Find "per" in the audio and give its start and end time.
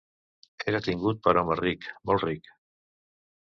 1.27-1.35